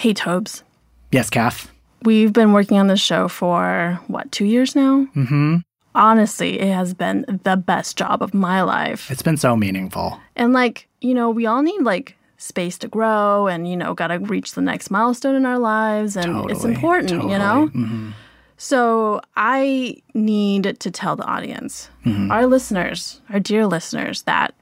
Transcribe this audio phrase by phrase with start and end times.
[0.00, 0.64] Hey, Tobes.
[1.12, 1.70] Yes, Kath.
[2.04, 5.06] We've been working on this show for, what, two years now?
[5.14, 5.56] Mm-hmm.
[5.94, 9.10] Honestly, it has been the best job of my life.
[9.10, 10.18] It's been so meaningful.
[10.36, 14.06] And, like, you know, we all need, like, space to grow and, you know, got
[14.06, 16.16] to reach the next milestone in our lives.
[16.16, 17.32] And Totally, it's important, totally.
[17.34, 17.68] you know?
[17.74, 18.12] Mhm.
[18.56, 22.30] So I need to tell the audience, Mhm.
[22.30, 24.54] our listeners, our dear listeners, that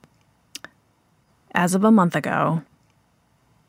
[1.54, 2.62] as of a month ago,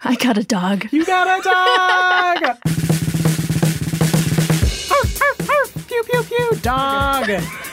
[0.02, 0.88] I got a dog.
[0.92, 2.58] You got a dog!
[5.88, 7.26] pew, pew, pew, dog!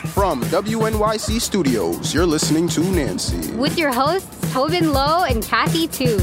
[0.09, 3.51] From WNYC Studios, you're listening to Nancy.
[3.53, 6.17] With your hosts, Tobin Low and Kathy Tu.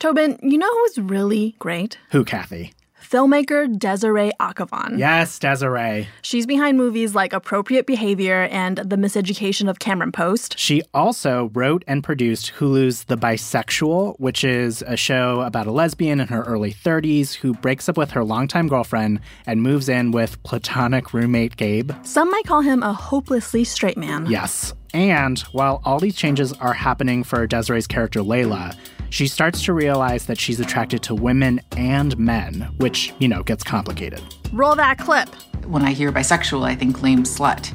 [0.00, 1.98] Tobin, you know who's really great?
[2.10, 2.72] Who, Kathy?
[3.10, 4.96] Filmmaker Desiree Akhavan.
[4.96, 6.06] Yes, Desiree.
[6.22, 10.56] She's behind movies like Appropriate Behavior and The Miseducation of Cameron Post.
[10.56, 16.20] She also wrote and produced Hulu's The Bisexual, which is a show about a lesbian
[16.20, 20.40] in her early 30s who breaks up with her longtime girlfriend and moves in with
[20.44, 21.90] platonic roommate Gabe.
[22.04, 24.26] Some might call him a hopelessly straight man.
[24.26, 24.72] Yes.
[24.94, 28.76] And while all these changes are happening for Desiree's character Layla,
[29.10, 33.62] she starts to realize that she's attracted to women and men, which, you know, gets
[33.62, 34.22] complicated.
[34.52, 35.28] Roll that clip.
[35.66, 37.72] When I hear bisexual, I think lame slut.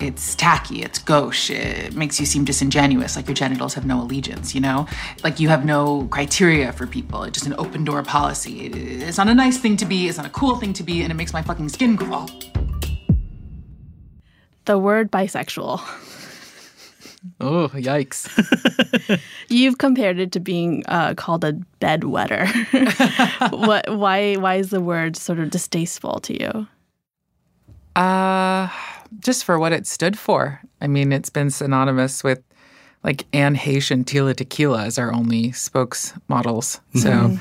[0.00, 4.54] It's tacky, it's gauche, it makes you seem disingenuous, like your genitals have no allegiance,
[4.54, 4.86] you know?
[5.22, 8.66] Like you have no criteria for people, it's just an open door policy.
[8.66, 11.12] It's not a nice thing to be, it's not a cool thing to be, and
[11.12, 12.28] it makes my fucking skin crawl.
[14.64, 15.80] The word bisexual.
[17.40, 18.28] Oh, yikes.
[19.48, 22.46] You've compared it to being uh, called a bedwetter.
[23.66, 23.96] what?
[23.96, 24.34] Why?
[24.36, 26.66] Why is the word sort of distasteful to you?
[27.96, 28.68] Uh,
[29.20, 30.60] just for what it stood for.
[30.80, 32.42] I mean, it's been synonymous with
[33.02, 36.80] like Anne Heche and Tila Tequila as our only spokesmodels.
[36.94, 37.38] So Mhm.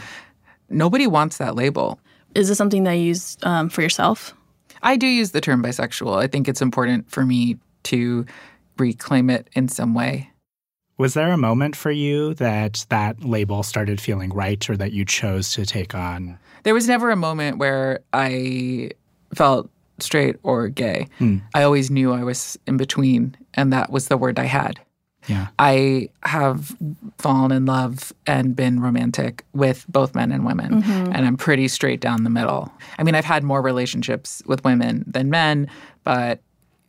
[0.69, 1.99] nobody wants that label.
[2.35, 4.33] Is this something that you use um, for yourself?
[4.81, 6.17] I do use the term bisexual.
[6.21, 8.25] I think it's important for me to
[8.87, 10.29] reclaim it in some way.
[10.97, 15.05] Was there a moment for you that that label started feeling right or that you
[15.05, 16.37] chose to take on?
[16.63, 18.91] There was never a moment where I
[19.33, 21.07] felt straight or gay.
[21.19, 21.37] Hmm.
[21.55, 24.79] I always knew I was in between, and that was the word I had.
[25.27, 25.47] Yeah.
[25.57, 26.75] I have
[27.17, 31.11] fallen in love and been romantic with both men and women, Mhm.
[31.15, 32.71] and I'm pretty straight down the middle.
[32.99, 35.67] I mean, I've had more relationships with women than men,
[36.03, 36.41] but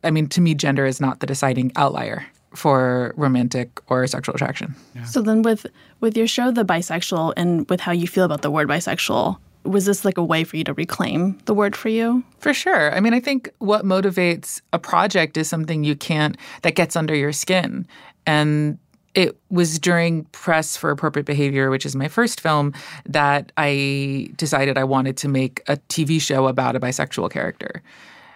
[0.05, 4.75] I mean, to me, gender is not the deciding outlier for romantic or sexual attraction.
[5.07, 5.67] So then, with
[6.01, 9.87] with your show, The Bisexual, and with how you feel about the word bisexual, was
[9.87, 12.23] this like a way for you to reclaim the word for you?
[12.39, 12.95] For sure.
[12.95, 17.15] I mean, I think what motivates a project is something you can't, that gets under
[17.15, 17.87] your skin.
[18.27, 18.79] And
[19.15, 22.73] it was during press for appropriate behavior, which is my first film,
[23.07, 27.83] that I decided I wanted to make a TV show about a bisexual character.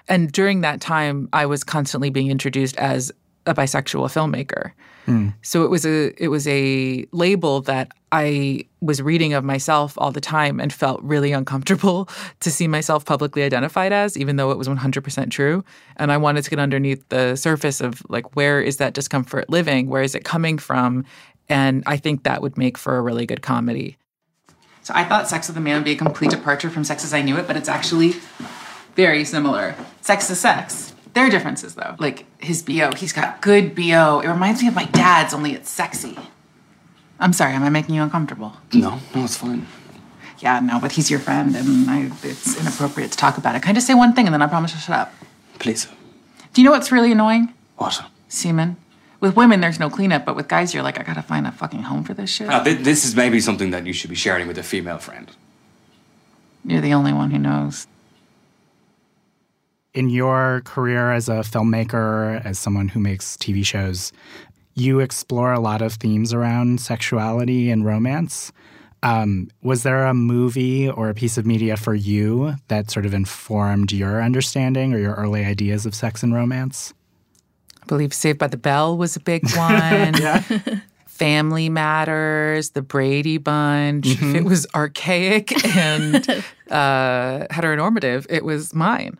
[0.08, 3.12] And during that time, I was constantly being introduced as
[3.46, 4.72] a bisexual filmmaker.
[5.06, 5.28] Hmm.
[5.40, 10.12] So it was a it was a label that I was reading of myself all
[10.12, 12.08] the time and felt really uncomfortable
[12.40, 15.64] to see myself publicly identified as, even though it was 100% true.
[15.96, 19.88] And I wanted to get underneath the surface of like where is that discomfort living?
[19.88, 21.04] Where is it coming from?
[21.48, 23.96] And I think that would make for a really good comedy.
[24.82, 27.12] So I thought Sex with a Man would be a complete departure from Sex as
[27.12, 28.14] I Knew It, but it's actually
[28.98, 29.76] very similar.
[30.00, 30.92] Sex is sex.
[31.14, 31.94] There are differences though.
[32.00, 34.20] Like his BO, he's got good BO.
[34.24, 36.18] It reminds me of my dad's, only it's sexy.
[37.20, 38.54] I'm sorry, am I making you uncomfortable?
[38.74, 39.66] No, no, it's fine.
[40.40, 43.62] Yeah, no, but he's your friend and I, it's inappropriate to talk about it.
[43.62, 45.14] Can I just say one thing and then I promise to shut up?
[45.60, 45.86] Please.
[46.52, 47.54] Do you know what's really annoying?
[47.76, 48.02] What?
[48.28, 48.76] Semen.
[49.20, 51.82] With women, there's no cleanup, but with guys, you're like, I gotta find a fucking
[51.82, 52.48] home for this shit.
[52.48, 55.30] Uh, thi- this is maybe something that you should be sharing with a female friend.
[56.64, 57.86] You're the only one who knows.
[59.98, 64.12] In your career as a filmmaker, as someone who makes TV shows,
[64.76, 68.52] you explore a lot of themes around sexuality and romance.
[69.02, 73.12] Um, was there a movie or a piece of media for you that sort of
[73.12, 76.94] informed your understanding or your early ideas of sex and romance?
[77.82, 80.14] I believe Saved by the Bell was a big one.
[81.18, 84.06] Family Matters, The Brady Bunch.
[84.06, 86.14] If it was archaic and
[86.70, 89.18] uh, heteronormative, it was mine.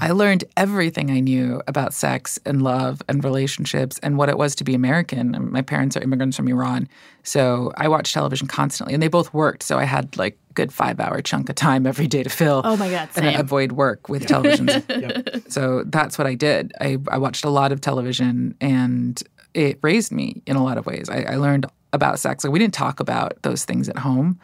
[0.00, 4.54] I learned everything I knew about sex and love and relationships and what it was
[4.56, 5.34] to be American.
[5.34, 6.88] And My parents are immigrants from Iran.
[7.24, 9.62] So I watched television constantly, and they both worked.
[9.64, 12.62] So I had like a good five hour chunk of time every day to fill.
[12.64, 13.40] Oh my God, And same.
[13.40, 14.68] avoid work with television.
[15.48, 16.72] So that's what I did.
[16.80, 19.22] I, I watched a lot of television and
[19.54, 21.08] it raised me in a lot of ways.
[21.08, 22.44] I, I learned about sex.
[22.44, 24.40] Like we didn't talk about those things at home.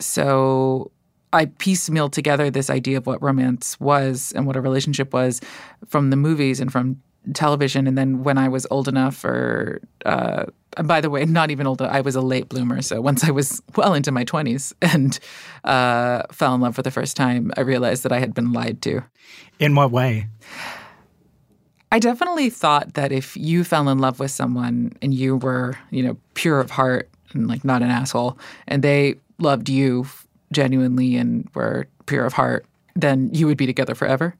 [0.00, 0.90] So
[1.32, 5.40] I piecemealed together this idea of what romance was and what a relationship was
[5.86, 7.00] from the movies and from
[7.32, 7.86] television.
[7.86, 10.44] And then when I was old enough, or uh,
[10.76, 12.82] and by the way, not even old, I was a late bloomer.
[12.82, 15.18] So once I was well into my 20s and
[15.64, 18.82] uh, fell in love for the first time, I realized that I had been lied
[18.82, 19.02] to.
[19.58, 20.26] In what way?
[21.94, 26.02] I definitely thought that if you fell in love with someone and you were, you
[26.02, 28.36] know, pure of heart and like not an asshole,
[28.66, 30.04] and they loved you
[30.50, 34.34] genuinely and were pure of heart, then you would be together forever.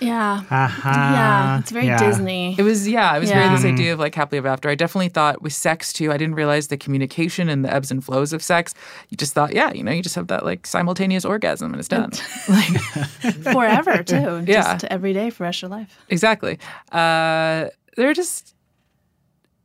[0.00, 0.42] Yeah.
[0.50, 0.90] Uh-huh.
[0.90, 1.58] Yeah.
[1.58, 1.98] It's very Yeah.
[1.98, 2.54] Disney.
[2.58, 4.68] It was, yeah, it was very this idea of like happily ever after.
[4.68, 8.04] I definitely thought with sex too, I didn't realize the communication and the ebbs and
[8.04, 8.74] flows of sex.
[9.08, 11.88] You just thought, yeah, you know, you just have that like simultaneous orgasm and it's
[11.88, 12.10] done.
[12.48, 14.44] like, Forever, too.
[14.46, 14.74] Yeah.
[14.74, 15.98] Just every day for the rest of your life.
[16.08, 16.58] Exactly.
[16.92, 17.66] Uh,
[17.96, 18.54] they're just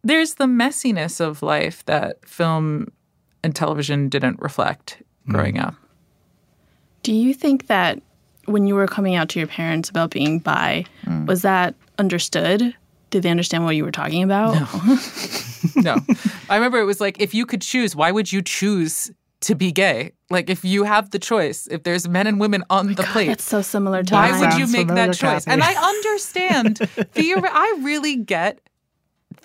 [0.04, 2.88] there's the messiness of life that film
[3.44, 5.76] and television didn't reflect growing up.
[7.04, 8.02] Do you think that
[8.52, 11.26] when you were coming out to your parents about being bi, Mm.
[11.28, 12.76] was that understood?
[13.10, 14.56] Did they understand what you were talking about?
[14.56, 14.98] No,
[15.96, 15.98] no.
[16.50, 19.12] I remember it was like if you could choose, why would you choose
[19.42, 20.12] to be gay?
[20.30, 23.44] Like if you have the choice, if there's men and women on the plate, That's
[23.44, 24.40] so similar to why mine.
[24.40, 25.46] would you make that choice?
[25.48, 26.78] And I understand
[27.14, 28.60] the I really get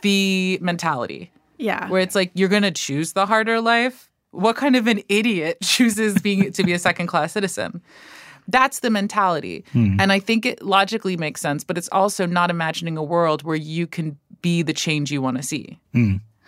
[0.03, 1.89] the mentality Yeah.
[1.89, 4.11] where it's like you're going to choose the harder life.
[4.31, 7.81] What kind of an idiot chooses being to be a second class citizen?
[8.49, 9.65] That's the mentality.
[9.75, 13.57] And I think it logically makes sense, but it's also not imagining a world where
[13.57, 15.79] you can be the change you want to see.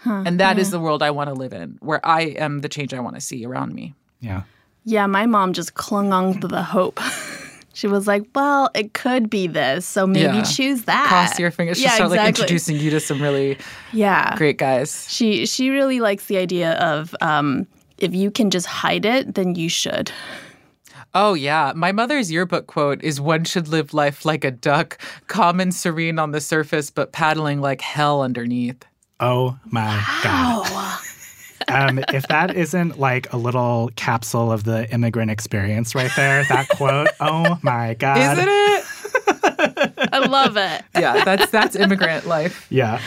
[0.05, 2.95] And that is the world I want to live in, where I am the change
[2.95, 3.95] I want to see around me.
[4.21, 4.43] Yeah.
[4.85, 6.99] Yeah, my mom just clung on to the hope.
[7.75, 10.43] she was like, "Well, it could be this, so maybe Yeah.
[10.45, 11.79] choose that." Cross your fingers.
[11.79, 12.43] Yeah, Just start like exactly.
[12.45, 13.59] introducing you to some really
[13.93, 15.07] Yeah, great guys.
[15.11, 17.67] She she really likes the idea of um,
[17.99, 20.11] if you can just hide it, then you should.
[21.15, 21.73] Oh, yeah.
[21.75, 26.19] My mother's yearbook quote is one should live life like a duck, calm and serene
[26.19, 28.85] on the surface, but paddling like hell underneath.
[29.21, 31.01] Oh my God.
[31.67, 36.69] Um, if that isn't like a little capsule of the immigrant experience right there, that
[36.71, 38.39] quote, oh my God.
[38.39, 38.85] Isn't it?
[40.13, 40.83] I love it.
[40.95, 42.67] Yeah, that's that's immigrant life.
[42.71, 43.01] Yeah.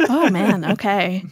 [0.00, 1.24] oh man, okay.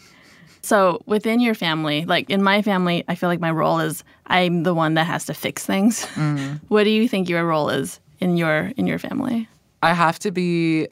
[0.71, 4.63] So within your family, like in my family, I feel like my role is I'm
[4.63, 6.07] the one that has to fix things.
[6.15, 6.61] Mm.
[6.69, 9.49] What do you think your role is in your in your family?
[9.83, 10.87] I have to be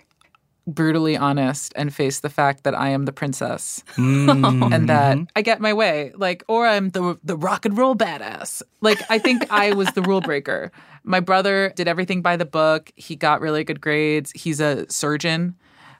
[0.66, 4.72] brutally honest and face the fact that I am the princess mm.
[4.74, 5.30] and that mm-hmm.
[5.36, 6.10] I get my way.
[6.16, 8.62] Like, or I'm the the rock and roll badass.
[8.80, 10.72] Like, I think I was the rule breaker.
[11.04, 12.90] My brother did everything by the book.
[12.96, 14.32] He got really good grades.
[14.34, 15.54] He's a surgeon.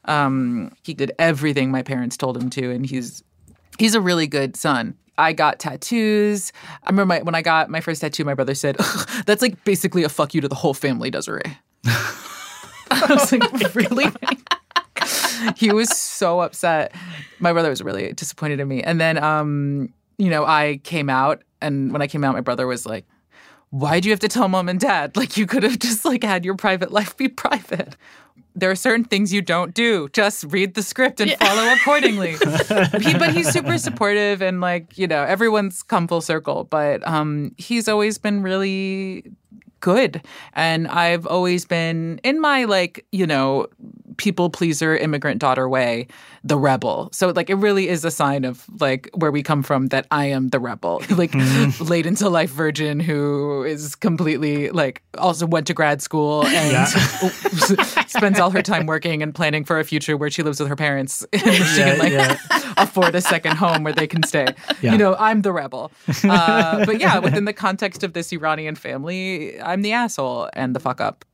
[0.07, 3.23] Um, he did everything my parents told him to, and he's
[3.79, 4.95] he's a really good son.
[5.17, 6.53] I got tattoos.
[6.85, 8.77] I remember my, when I got my first tattoo, my brother said,
[9.27, 11.43] "That's like basically a fuck you to the whole family, Desiree."
[11.85, 14.07] I was like, "Really?"
[15.57, 16.95] he was so upset.
[17.41, 18.83] My brother was really disappointed in me.
[18.83, 22.67] And then, um, you know, I came out, and when I came out, my brother
[22.67, 23.05] was like,
[23.71, 25.17] "Why do you have to tell mom and dad?
[25.17, 27.97] Like, you could have just like had your private life be private."
[28.55, 30.09] There are certain things you don't do.
[30.13, 32.33] Just read the script and follow accordingly.
[32.33, 36.65] he, but he's super supportive and like you know everyone's come full circle.
[36.65, 39.31] But um, he's always been really
[39.81, 40.23] good,
[40.55, 43.69] and I've always been in my like you know
[44.19, 46.07] people pleaser immigrant daughter way
[46.45, 47.09] the rebel.
[47.13, 50.27] So like it really is a sign of like where we come from that i
[50.27, 51.03] am the rebel.
[51.19, 51.35] Like
[51.81, 56.89] late into life virgin who is completely like also went to grad school and
[58.07, 60.77] spends all her time working and planning for a future where she lives with her
[60.77, 62.39] parents and she can like
[62.77, 64.47] afford a second home where they can stay.
[64.81, 64.93] Yeah.
[64.93, 65.91] you know i'm the rebel.
[66.23, 70.81] Uh, but yeah within the context of this iranian family i'm the asshole and the
[70.81, 71.25] fuck up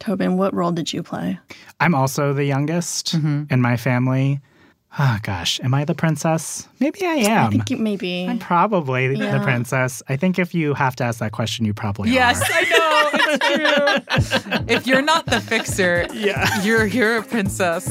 [0.00, 1.38] Tobin, what role did you play?
[1.78, 3.44] I'm also the youngest mm-hmm.
[3.50, 4.40] in my family.
[4.98, 6.66] Oh gosh, am I the princess?
[6.80, 7.46] Maybe I am.
[7.46, 8.26] I think you maybe.
[8.26, 10.02] I'm probably the princess.
[10.08, 12.14] I think if you have to ask that question, you probably are.
[12.14, 12.46] Yes, are.
[12.50, 13.10] I know.
[14.16, 14.74] It's true.
[14.74, 16.62] if you're not the fixer, Yeah.
[16.62, 17.86] you're you're a princess.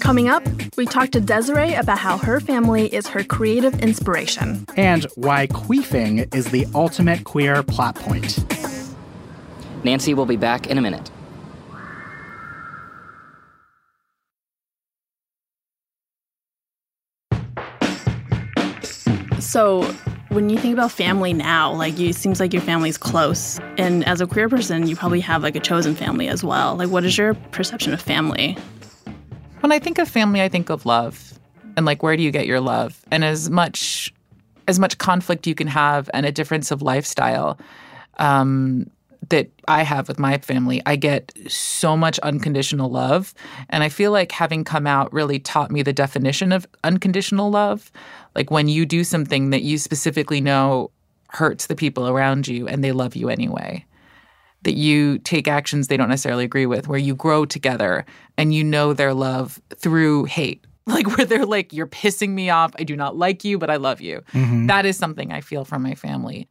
[0.00, 0.46] Coming up,
[0.76, 4.66] we talk to Desiree about how her family is her creative inspiration.
[4.76, 8.38] And why queefing is the ultimate queer plot point.
[9.84, 11.10] Nancy will be back in a minute.
[19.40, 19.82] So,
[20.30, 24.04] when you think about family now, like you, it seems like your family's close, and
[24.06, 26.76] as a queer person, you probably have like a chosen family as well.
[26.76, 28.56] Like, what is your perception of family?
[29.60, 31.38] When I think of family, I think of love,
[31.76, 33.04] and like where do you get your love?
[33.10, 34.14] And as much
[34.68, 37.58] as much conflict you can have, and a difference of lifestyle
[38.18, 38.88] um,
[39.28, 43.34] that I have with my family, I get so much unconditional love,
[43.70, 47.92] and I feel like having come out really taught me the definition of unconditional love.
[48.34, 50.90] Like when you do something that you specifically know
[51.30, 53.86] hurts the people around you, and they love you anyway
[54.62, 58.04] that you take actions they don't necessarily agree with, where you grow together
[58.38, 60.64] and you know their love through hate.
[60.84, 62.72] Like where they're like, you're pissing me off.
[62.76, 64.20] I do not like you, but I love you.
[64.32, 64.66] Mm-hmm.
[64.66, 66.48] That is something I feel from my family.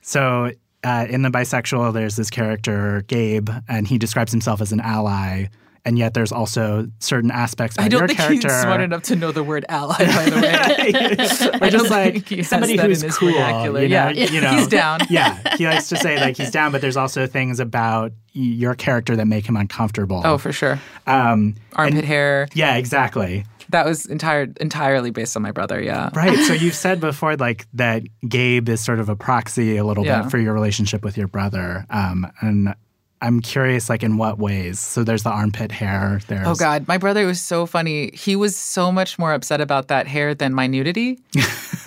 [0.00, 0.52] So
[0.84, 5.46] uh, in the bisexual, there's this character, Gabe, and he describes himself as an ally.
[5.84, 8.48] And yet there's also certain aspects about I don't your think character.
[8.48, 11.50] he's smart enough to know the word ally, by the way.
[11.60, 13.32] or I just like think he has somebody who's cool.
[13.32, 13.82] vernacular.
[13.82, 14.30] You know, Yeah.
[14.30, 15.00] you know, He's down.
[15.08, 19.16] Yeah, he likes to say like he's down, but there's also things about your character
[19.16, 20.20] that make him uncomfortable.
[20.24, 20.78] oh, for sure.
[21.06, 22.48] um, Armpit hair.
[22.54, 23.46] yeah, exactly.
[23.70, 25.80] That was entire entirely based on my brother.
[25.80, 26.10] Yeah.
[26.14, 26.38] Right.
[26.38, 30.22] So you've said before, like that Gabe is sort of a proxy a little Yeah.
[30.22, 32.74] bit for your relationship with your brother, um, and
[33.20, 34.78] I'm curious, like in what ways.
[34.78, 36.20] So there's the armpit hair.
[36.28, 38.10] There's Oh God, my brother was so funny.
[38.14, 41.18] He was so much more upset about that hair than my nudity.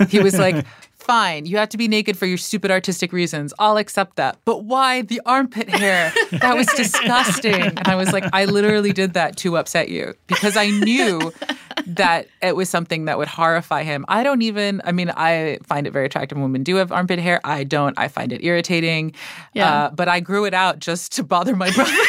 [0.10, 0.66] he was like,
[1.00, 3.54] "Fine, you have to be naked for your stupid artistic reasons.
[3.60, 4.40] I'll accept that.
[4.44, 6.12] But why the armpit hair?
[6.32, 10.58] That was disgusting." And I was like, "I literally did that to upset you because
[10.58, 11.32] I knew
[11.88, 14.06] that it was something that would horrify him.
[14.08, 14.82] I don't even.
[14.86, 17.40] I mean, I find it very attractive when women do have armpit hair.
[17.44, 17.98] I don't.
[17.98, 19.14] I find it irritating.
[19.54, 19.86] Yeah.
[19.86, 21.92] Uh, but I grew it out just to bother my brother.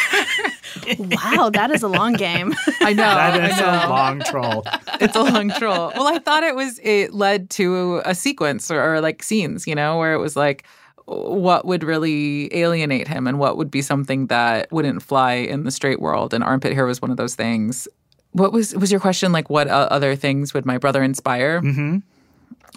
[0.97, 2.53] Wow, that is a long game.
[2.81, 3.03] I know.
[3.03, 3.67] that I is know.
[3.67, 4.63] a long troll.
[4.99, 5.91] it's a long troll.
[5.95, 9.75] Well, I thought it was it led to a sequence or, or like scenes, you
[9.75, 10.65] know, where it was like
[11.05, 15.71] what would really alienate him and what would be something that wouldn't fly in the
[15.71, 17.87] straight world and armpit hair was one of those things.
[18.33, 21.61] What was was your question like what uh, other things would my brother inspire?
[21.61, 21.97] hmm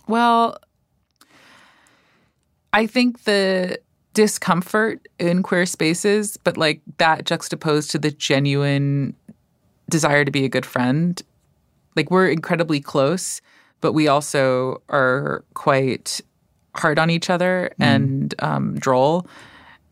[0.06, 0.58] Well,
[2.72, 3.80] I think the
[4.12, 9.14] discomfort in queer spaces, but like that juxtaposed to the genuine
[9.90, 11.20] desire to be a good friend.
[11.96, 13.40] Like we're incredibly close,
[13.80, 16.20] but we also are quite
[16.74, 19.26] hard on each other and um, droll,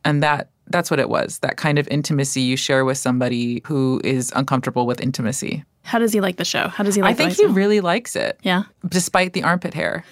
[0.04, 1.38] and that that's what it was.
[1.40, 5.64] That kind of intimacy you share with somebody who is uncomfortable with intimacy.
[5.82, 6.68] How does he like the show?
[6.68, 8.64] How does he like I think he really likes it Yeah.
[8.88, 10.04] despite the armpit hair.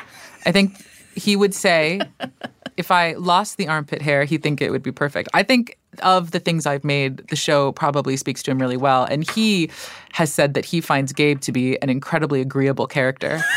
[0.44, 2.00] I think he would say
[2.76, 5.28] if I lost the armpit hair, he'd think it would be perfect.
[5.32, 9.04] I think of the things I've made, the show probably speaks to him really well.
[9.04, 9.70] And he
[10.12, 13.42] has said that he finds Gabe to be an incredibly agreeable character.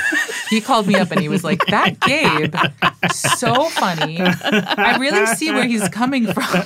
[0.47, 2.53] He called me up and he was like, That Gabe,
[3.11, 4.19] so funny.
[4.21, 6.61] I really see where he's coming from.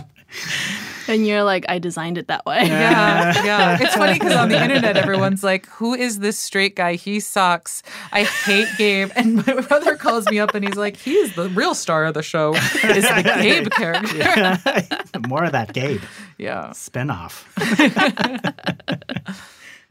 [1.10, 2.62] And you're like, I designed it that way.
[2.66, 3.78] Yeah, yeah.
[3.80, 6.94] It's funny because on the internet, everyone's like, "Who is this straight guy?
[6.94, 7.82] He sucks.
[8.12, 11.48] I hate Gabe." And my brother calls me up and he's like, "He is the
[11.48, 12.54] real star of the show.
[12.54, 16.02] Is the Gabe character." More of that Gabe
[16.38, 16.68] yeah.
[16.68, 17.44] spinoff.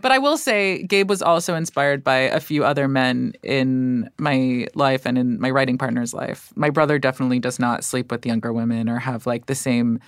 [0.02, 4.66] But I will say, Gabe was also inspired by a few other men in my
[4.74, 6.54] life and in my writing partner's life.
[6.56, 10.00] My brother definitely does not sleep with younger women or have like the same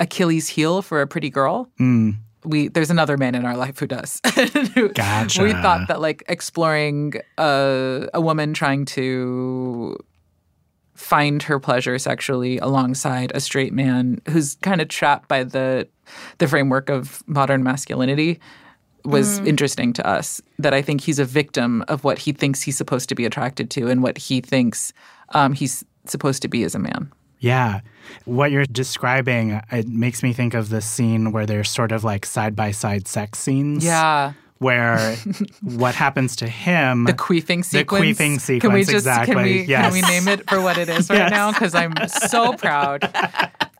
[0.00, 1.70] Achilles heel for a pretty girl.
[1.80, 2.16] Mm.
[2.44, 4.20] we there's another man in our life who does.
[4.94, 5.42] Gotcha.
[5.42, 9.96] We thought that like exploring a, a woman trying to
[10.94, 15.88] find her pleasure sexually alongside a straight man who's kind of trapped by the
[16.38, 18.40] the framework of modern masculinity
[19.04, 22.76] was interesting to us that I think he's a victim of what he thinks he's
[22.76, 24.94] supposed to be attracted to and what he thinks
[25.34, 27.12] um, he's supposed to be as a man.
[27.44, 27.80] Yeah.
[28.24, 32.04] What you're describing, uh, it makes me think of the scene where there's sort of
[32.04, 33.84] like side by side sex scenes.
[33.84, 34.32] Yeah.
[34.58, 35.16] Where
[35.62, 37.04] what happens to him.
[37.04, 37.68] The queefing sequence.
[37.68, 39.84] The queefing Can we sequence, just can exactly, we yes.
[39.84, 41.30] can we name it for what it is right Yes.
[41.30, 41.52] now?
[41.52, 43.00] Because I'm so proud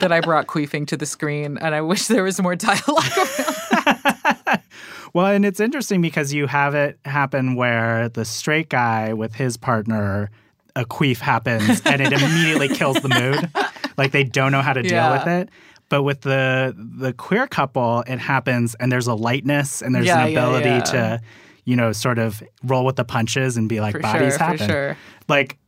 [0.00, 3.04] that I brought queefing to the screen, and I wish there was more dialogue.
[3.16, 4.60] around
[5.14, 9.56] Well, and it's interesting because you have it happen where the straight guy with his
[9.56, 10.28] partner,
[10.76, 13.50] a queef happens and it immediately kills the mood.
[13.96, 15.12] Like they don't know how to deal Yeah.
[15.18, 15.48] with it.
[15.88, 20.24] But with the the queer couple, it happens and there's a lightness and there's Yeah,
[20.24, 20.80] an ability yeah.
[20.80, 21.20] to,
[21.64, 24.44] you know, sort of roll with the punches and be like For bodies sure, for
[24.44, 24.66] happen.
[24.68, 24.96] sure.
[25.28, 25.58] Like,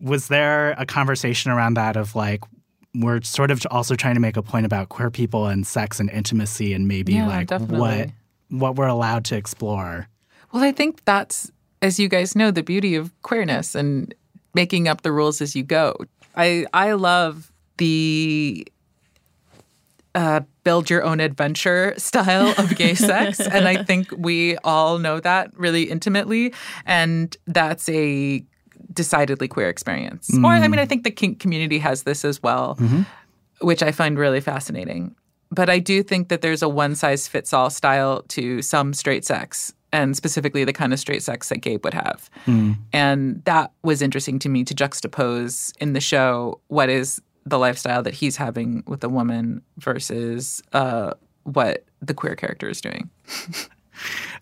[0.00, 2.40] was there a conversation around that of like
[2.94, 6.08] we're sort of also trying to make a point about queer people and sex and
[6.08, 8.08] intimacy and maybe like what
[8.48, 10.08] what we're allowed to explore.
[10.52, 11.50] Well, I think that's,
[11.82, 14.14] as you guys know, the beauty of queerness and
[14.54, 15.96] making up the rules as you go.
[16.36, 18.66] I I love the
[20.14, 25.20] uh, build your own adventure style of gay sex, and I think we all know
[25.20, 26.54] that really intimately,
[26.86, 28.44] and that's a
[28.92, 30.30] decidedly queer experience.
[30.44, 32.78] Or I mean, I think the kink community has this as well,
[33.60, 35.14] which I find really fascinating.
[35.50, 39.24] But I do think that there's a one size fits all style to some straight
[39.24, 42.28] sex, and specifically the kind of straight sex that Gabe would have.
[42.92, 48.02] And that was interesting to me to juxtapose in the show what is the lifestyle
[48.02, 51.12] that he's having with a woman versus uh,
[51.44, 53.08] what the queer character is doing.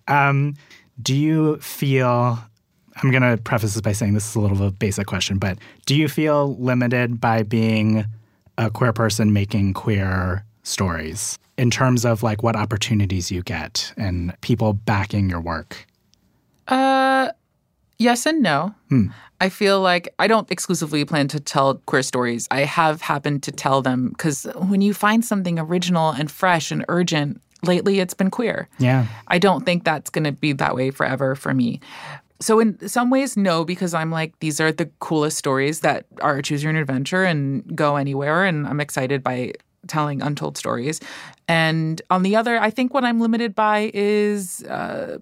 [0.08, 0.54] Um,
[1.00, 2.38] do you feel?
[2.96, 5.38] I'm going to preface this by saying this is a little of a basic question,
[5.38, 8.06] but do you feel limited by being
[8.58, 14.38] a queer person making queer stories in terms of like what opportunities you get and
[14.40, 15.86] people backing your work?
[16.68, 17.30] Uh,
[17.98, 18.74] yes and no.
[19.40, 22.46] I feel like I don't exclusively plan to tell queer stories.
[22.50, 26.84] I have happened to tell them because when you find something original and fresh and
[26.88, 28.68] urgent, lately it's been queer.
[28.78, 29.06] Yeah.
[29.28, 31.80] I don't think that's going to be that way forever for me.
[32.40, 36.42] So in some ways, no, because I'm like these are the coolest stories that are
[36.42, 39.52] choose your own adventure and go anywhere, and I'm excited by
[39.86, 41.00] telling untold stories.
[41.48, 45.18] And on the other, I think what I'm limited by is uh,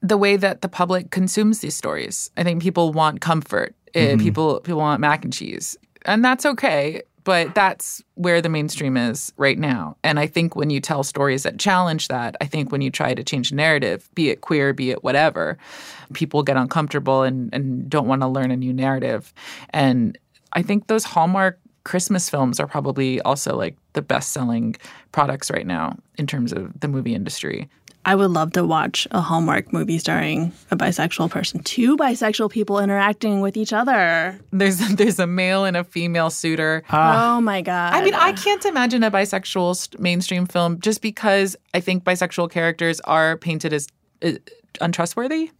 [0.00, 2.30] the way that the public consumes these stories.
[2.36, 3.74] I think people want comfort.
[3.94, 7.02] Uh, people people want mac and cheese, and that's okay.
[7.24, 9.96] But that's where the mainstream is right now.
[10.02, 13.12] And I think when you tell stories that challenge that, I think when you try
[13.12, 15.58] to change the narrative, be it queer, be it whatever,
[16.14, 19.34] people get uncomfortable and, and don't want to learn a new narrative.
[19.70, 20.16] And
[20.54, 24.76] I think those Hallmark Christmas films are probably also like the best selling
[25.12, 27.68] products right now in terms of the movie industry.
[28.06, 31.60] I would love to watch a Hallmark movie starring a bisexual person.
[31.62, 34.40] Two bisexual people interacting with each other.
[34.52, 36.82] There's there's a male and a female suitor.
[36.90, 37.92] oh my god!
[37.92, 42.50] I mean, I can't imagine a bisexual st- mainstream film just because I think bisexual
[42.50, 43.86] characters are painted as
[44.22, 44.32] uh,
[44.80, 45.50] untrustworthy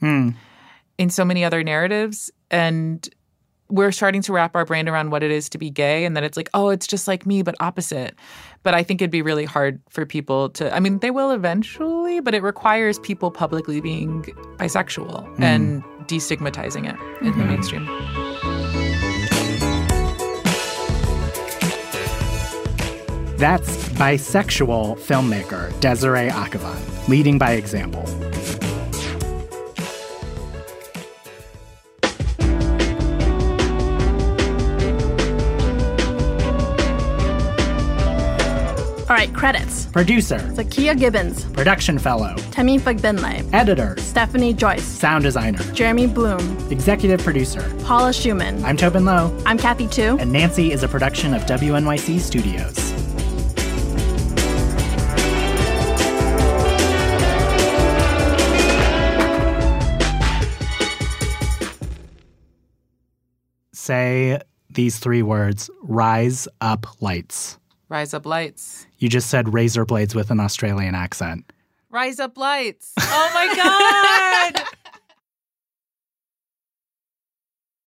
[0.98, 3.06] in so many other narratives, and
[3.70, 6.24] we're starting to wrap our brain around what it is to be gay, and that
[6.24, 8.14] it's like, oh, it's just like me, but opposite.
[8.62, 10.74] But I think it'd be really hard for people to.
[10.74, 14.22] I mean, they will eventually, but it requires people publicly being
[14.58, 15.42] bisexual mm-hmm.
[15.42, 17.48] and destigmatizing it in the mm-hmm.
[17.48, 17.86] mainstream.
[23.38, 28.04] That's bisexual filmmaker Desiree Akhavan, leading by example.
[39.40, 46.58] Credits: Producer, Zakiya Gibbons, production fellow, Temi Fagbinlay, editor, Stephanie Joyce, sound designer, Jeremy Bloom,
[46.70, 47.62] executive producer.
[47.84, 48.62] Paula Szuchman.
[48.64, 50.18] I'm Tobin Low, I'm Kathy Tu.
[50.18, 52.76] and Nancy is a production of WNYC Studios.
[63.72, 65.70] Say these three words.
[65.82, 67.59] Rise up lights.
[67.90, 68.86] Rise up lights.
[68.98, 71.52] You just said razor blades with an Australian accent.
[71.90, 72.92] Rise up lights.
[72.96, 74.64] Oh my God.